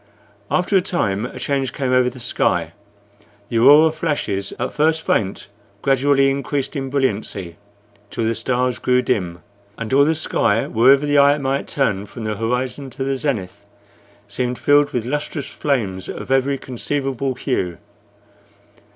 [0.49, 2.73] After a time a change came over the sky:
[3.49, 5.45] the aurora flashes, at first faint,
[5.83, 7.55] gradually increased in brilliancy
[8.09, 9.43] till the stars grew dim,
[9.77, 13.63] and all the sky, wherever the eye might turn from the horizon to the zenith,
[14.27, 17.77] seemed filled with lustrous flames of every conceivable hue.